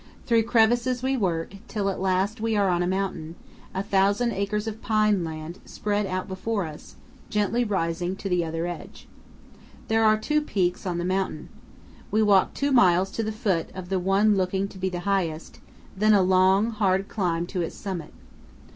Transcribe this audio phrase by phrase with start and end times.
[0.25, 3.35] Through crevices we work, till at last we are on the mountain,
[3.71, 6.95] a thousand acres of pine laud spread out before us,
[7.29, 9.07] gently rising to the other edge.
[9.89, 11.49] There are two peaks on the mountain.
[12.09, 15.59] We walk two miles to the foot of the one looking to be the highest,
[15.95, 18.11] then a long, hard climb to its summit.